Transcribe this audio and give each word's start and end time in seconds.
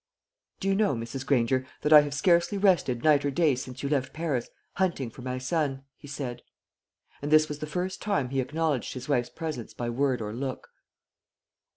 "Do 0.59 0.67
you 0.67 0.73
know, 0.73 0.95
Mrs. 0.95 1.23
Granger, 1.23 1.63
that 1.83 1.93
I 1.93 2.01
have 2.01 2.15
scarcely 2.15 2.57
rested 2.57 3.03
night 3.03 3.23
or 3.23 3.29
day 3.29 3.53
since 3.53 3.83
you 3.83 3.89
left 3.89 4.13
Paris, 4.13 4.49
hunting 4.77 5.11
for 5.11 5.21
my 5.21 5.37
son?" 5.37 5.83
he 5.95 6.07
said. 6.07 6.41
And 7.21 7.29
this 7.29 7.47
was 7.47 7.59
the 7.59 7.67
first 7.67 8.01
time 8.01 8.29
he 8.31 8.41
acknowledged 8.41 8.95
his 8.95 9.07
wife's 9.07 9.29
presence 9.29 9.75
by 9.75 9.91
word 9.91 10.19
or 10.19 10.33
look. 10.33 10.69